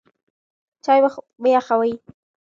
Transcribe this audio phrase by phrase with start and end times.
[0.83, 0.99] چای
[1.41, 1.91] مه یخوئ.